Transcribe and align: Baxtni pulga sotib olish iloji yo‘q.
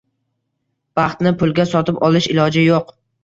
Baxtni 0.99 1.33
pulga 1.43 1.67
sotib 1.73 2.01
olish 2.09 2.31
iloji 2.35 2.65
yo‘q. 2.69 2.91